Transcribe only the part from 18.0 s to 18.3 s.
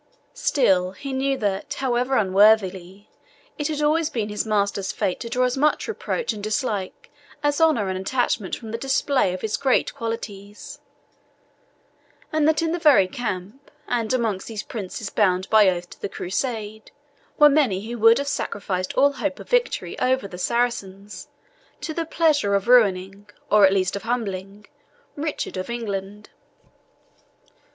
have